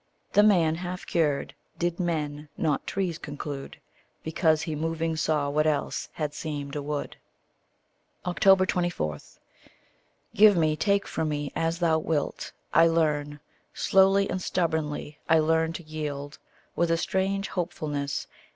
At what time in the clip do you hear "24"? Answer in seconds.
8.33-9.17